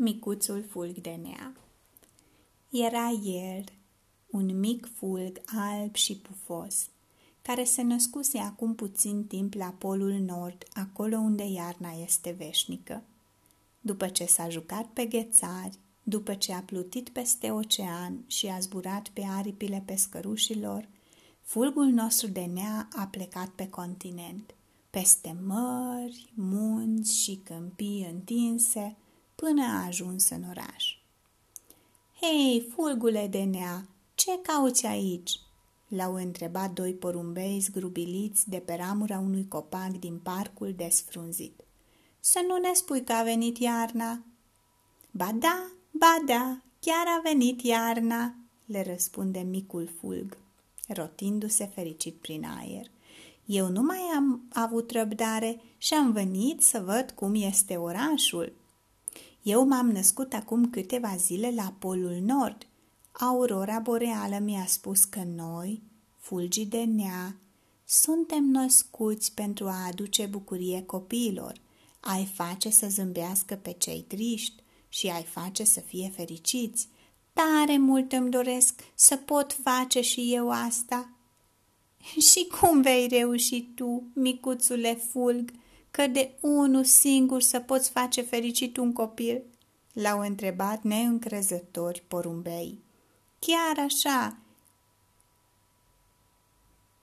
Micuțul 0.00 0.64
fulg 0.68 1.00
de 1.00 1.18
nea 1.22 1.56
Era 2.70 3.08
el, 3.24 3.64
un 4.30 4.58
mic 4.58 4.88
fulg 4.94 5.40
alb 5.44 5.94
și 5.94 6.16
pufos, 6.16 6.88
care 7.42 7.64
se 7.64 7.82
născuse 7.82 8.38
acum 8.38 8.74
puțin 8.74 9.26
timp 9.26 9.54
la 9.54 9.74
polul 9.78 10.12
nord, 10.12 10.64
acolo 10.72 11.16
unde 11.16 11.44
iarna 11.44 11.90
este 11.90 12.30
veșnică. 12.30 13.02
După 13.80 14.08
ce 14.08 14.24
s-a 14.24 14.48
jucat 14.48 14.86
pe 14.86 15.04
ghețari, 15.04 15.78
după 16.02 16.34
ce 16.34 16.52
a 16.52 16.60
plutit 16.62 17.08
peste 17.08 17.50
ocean 17.50 18.24
și 18.26 18.46
a 18.46 18.58
zburat 18.58 19.08
pe 19.08 19.24
aripile 19.28 19.82
pescărușilor, 19.86 20.88
fulgul 21.42 21.86
nostru 21.86 22.26
de 22.26 22.44
nea 22.44 22.88
a 22.92 23.06
plecat 23.06 23.48
pe 23.48 23.68
continent, 23.68 24.54
peste 24.90 25.36
mări, 25.46 26.32
munți 26.34 27.16
și 27.22 27.40
câmpii 27.44 28.08
întinse, 28.12 28.96
până 29.42 29.62
a 29.62 29.86
ajuns 29.86 30.28
în 30.28 30.42
oraș. 30.48 30.96
Hei, 32.20 32.66
fulgule 32.74 33.26
de 33.26 33.42
nea, 33.42 33.88
ce 34.14 34.38
cauți 34.42 34.86
aici?" 34.86 35.40
l-au 35.88 36.14
întrebat 36.14 36.70
doi 36.70 36.92
porumbei 36.92 37.60
zgrubiliți 37.60 38.48
de 38.48 38.56
pe 38.56 38.74
ramura 38.74 39.18
unui 39.18 39.48
copac 39.48 39.90
din 39.90 40.18
parcul 40.18 40.74
desfrunzit. 40.76 41.60
Să 42.20 42.44
nu 42.46 42.56
ne 42.56 42.72
spui 42.72 43.04
că 43.04 43.12
a 43.12 43.22
venit 43.22 43.58
iarna?" 43.58 44.22
Ba 45.10 45.32
da, 45.34 45.70
ba 45.90 46.22
da, 46.26 46.60
chiar 46.80 47.06
a 47.18 47.20
venit 47.22 47.62
iarna," 47.62 48.34
le 48.66 48.82
răspunde 48.82 49.38
micul 49.38 49.90
fulg, 49.98 50.36
rotindu-se 50.88 51.66
fericit 51.66 52.14
prin 52.14 52.44
aer. 52.44 52.90
Eu 53.44 53.68
nu 53.68 53.82
mai 53.82 54.00
am 54.16 54.42
avut 54.52 54.90
răbdare 54.90 55.60
și 55.76 55.94
am 55.94 56.12
venit 56.12 56.62
să 56.62 56.80
văd 56.80 57.10
cum 57.10 57.34
este 57.34 57.76
orașul. 57.76 58.52
Eu 59.48 59.66
m-am 59.66 59.90
născut 59.90 60.32
acum 60.32 60.70
câteva 60.70 61.16
zile 61.16 61.52
la 61.54 61.74
Polul 61.78 62.18
Nord. 62.24 62.66
Aurora 63.12 63.78
boreală 63.78 64.38
mi-a 64.38 64.66
spus 64.66 65.04
că 65.04 65.22
noi, 65.36 65.82
fulgii 66.18 66.66
de 66.66 66.84
nea, 66.84 67.36
suntem 67.84 68.44
născuți 68.44 69.34
pentru 69.34 69.66
a 69.66 69.86
aduce 69.86 70.26
bucurie 70.26 70.82
copiilor, 70.82 71.60
ai 72.00 72.24
face 72.34 72.70
să 72.70 72.86
zâmbească 72.88 73.54
pe 73.54 73.72
cei 73.78 74.04
triști 74.08 74.62
și 74.88 75.06
ai 75.06 75.22
face 75.22 75.64
să 75.64 75.80
fie 75.80 76.12
fericiți. 76.14 76.88
Tare 77.32 77.78
mult 77.78 78.12
îmi 78.12 78.30
doresc 78.30 78.80
să 78.94 79.16
pot 79.16 79.52
face 79.62 80.00
și 80.00 80.34
eu 80.34 80.50
asta. 80.50 81.10
Și 82.30 82.46
cum 82.60 82.80
vei 82.80 83.06
reuși 83.06 83.62
tu, 83.74 84.02
micuțule 84.12 84.94
fulg, 84.94 85.50
că 85.98 86.06
de 86.06 86.30
unul 86.40 86.84
singur 86.84 87.42
să 87.42 87.60
poți 87.60 87.90
face 87.90 88.22
fericit 88.22 88.76
un 88.76 88.92
copil? 88.92 89.42
L-au 89.92 90.20
întrebat 90.20 90.82
neîncrezători 90.82 92.02
porumbei. 92.08 92.82
Chiar 93.38 93.84
așa. 93.84 94.38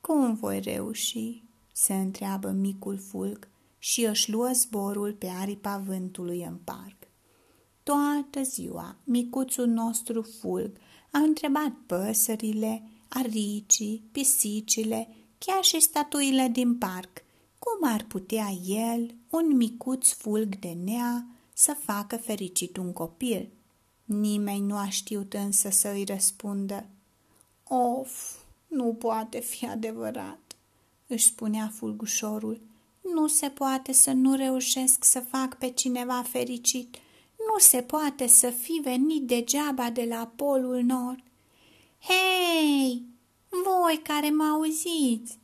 Cum 0.02 0.34
voi 0.34 0.60
reuși? 0.60 1.44
se 1.74 1.94
întreabă 1.94 2.50
micul 2.50 2.98
fulg 2.98 3.48
și 3.80 4.06
își 4.06 4.32
luă 4.32 4.52
zborul 4.54 5.14
pe 5.14 5.28
aripa 5.28 5.78
vântului 5.78 6.44
în 6.44 6.58
parc. 6.64 6.98
Toată 7.84 8.42
ziua, 8.44 8.96
micuțul 9.04 9.68
nostru 9.68 10.22
fulg 10.22 10.78
a 11.12 11.18
întrebat 11.18 11.72
păsările, 11.86 12.84
aricii, 13.08 14.04
pisicile, 14.12 15.08
chiar 15.38 15.64
și 15.64 15.80
statuile 15.80 16.48
din 16.52 16.78
parc, 16.78 17.24
cum 17.66 17.90
ar 17.90 18.06
putea 18.08 18.50
el, 18.66 19.16
un 19.30 19.56
micuț 19.56 20.12
fulg 20.12 20.60
de 20.60 20.78
nea, 20.84 21.28
să 21.54 21.76
facă 21.86 22.18
fericit 22.18 22.78
un 22.78 22.94
copil? 22.94 23.50
Nimeni 24.04 24.66
nu 24.66 24.78
a 24.78 24.90
știut 24.90 25.34
însă 25.34 25.70
să 25.70 25.88
îi 25.88 26.04
răspundă. 26.04 26.86
Of, 27.68 28.36
nu 28.68 28.94
poate 28.94 29.40
fi 29.40 29.66
adevărat, 29.68 30.56
își 31.08 31.26
spunea 31.26 31.72
fulgușorul. 31.74 32.62
Nu 33.14 33.28
se 33.28 33.50
poate 33.50 33.92
să 33.92 34.12
nu 34.12 34.36
reușesc 34.36 35.04
să 35.04 35.20
fac 35.20 35.58
pe 35.58 35.70
cineva 35.70 36.22
fericit. 36.22 36.96
Nu 37.38 37.60
se 37.60 37.82
poate 37.82 38.28
să 38.28 38.50
fi 38.50 38.80
venit 38.84 39.28
degeaba 39.28 39.90
de 39.90 40.06
la 40.10 40.32
polul 40.36 40.82
nord. 40.82 41.24
Hei, 42.00 43.04
voi 43.50 44.00
care 44.04 44.30
mă 44.30 44.44
auziți, 44.44 45.40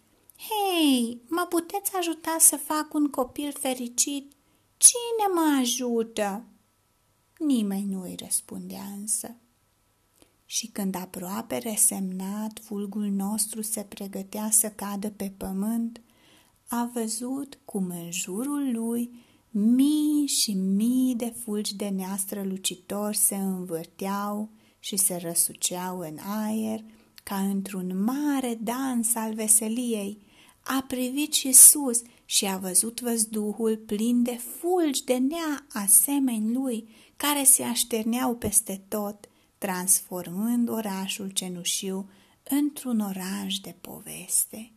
Hei, 0.50 1.22
mă 1.28 1.46
puteți 1.50 1.92
ajuta 1.98 2.36
să 2.40 2.58
fac 2.58 2.94
un 2.94 3.08
copil 3.08 3.52
fericit? 3.60 4.32
Cine 4.78 5.34
mă 5.34 5.58
ajută? 5.60 6.44
Nimeni 7.38 7.86
nu 7.86 8.02
îi 8.02 8.16
răspundea 8.24 8.84
însă. 8.98 9.36
Și 10.46 10.68
când 10.68 10.96
aproape 10.96 11.58
resemnat, 11.58 12.60
fulgul 12.64 13.10
nostru 13.10 13.62
se 13.62 13.82
pregătea 13.82 14.50
să 14.52 14.70
cadă 14.70 15.10
pe 15.10 15.34
pământ, 15.38 16.02
a 16.68 16.90
văzut 16.94 17.60
cum 17.66 17.90
în 17.90 18.12
jurul 18.12 18.72
lui 18.72 19.26
mii 19.50 20.28
și 20.28 20.54
mii 20.54 21.16
de 21.16 21.34
fulgi 21.44 21.76
de 21.76 21.90
neastră 21.90 22.44
lucitor 22.44 23.14
se 23.14 23.36
învârteau 23.36 24.50
și 24.80 24.98
se 24.98 25.16
răsuceau 25.16 26.00
în 26.00 26.18
aer 26.18 26.84
ca 27.24 27.40
într-un 27.40 28.04
mare 28.04 28.60
dans 28.62 29.16
al 29.16 29.34
veseliei, 29.34 30.30
a 30.64 30.86
privit 30.88 31.34
și 31.34 31.52
sus 31.52 32.02
și 32.26 32.46
a 32.46 32.58
văzut 32.58 33.00
văzduhul 33.00 33.78
plin 33.78 34.24
de 34.24 34.42
fulgi 34.60 35.04
de 35.04 35.18
nea 35.18 35.66
asemeni 35.74 36.54
lui, 36.54 36.90
care 37.18 37.44
se 37.44 37.64
așterneau 37.64 38.36
peste 38.36 38.84
tot, 38.88 39.30
transformând 39.58 40.70
orașul 40.70 41.30
cenușiu 41.30 42.10
într-un 42.44 43.00
oraș 43.00 43.58
de 43.58 43.76
poveste. 43.82 44.72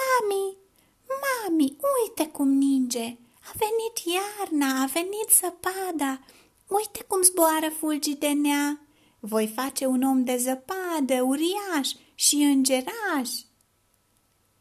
Mami, 0.00 0.56
mami, 1.22 1.76
uite 2.00 2.30
cum 2.30 2.48
ninge! 2.48 3.18
A 3.42 3.52
venit 3.52 4.16
iarna, 4.18 4.82
a 4.82 4.86
venit 4.86 5.28
zăpada! 5.40 6.20
Uite 6.66 7.04
cum 7.08 7.22
zboară 7.22 7.68
fulgii 7.78 8.16
de 8.16 8.28
nea! 8.28 8.80
Voi 9.20 9.46
face 9.46 9.86
un 9.86 10.02
om 10.02 10.24
de 10.24 10.36
zăpadă, 10.36 11.22
uriaș 11.22 11.88
și 12.14 12.34
îngeraș!" 12.34 13.30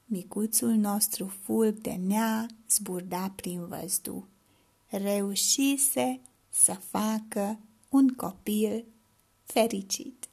Micuțul 0.10 0.70
nostru 0.74 1.34
fulg 1.44 1.74
de 1.74 1.92
nea 1.92 2.48
zburda 2.70 3.32
prin 3.36 3.66
văzdu. 3.66 4.28
Reușise 4.88 6.20
să 6.50 6.74
facă 6.74 7.60
un 7.90 8.08
copil 8.08 8.86
fericit. 9.44 10.29